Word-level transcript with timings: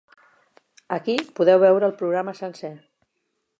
Aquí 0.97 1.15
podeu 1.39 1.61
veure 1.65 1.87
el 1.91 1.95
programa 2.01 2.35
sencer. 2.43 2.75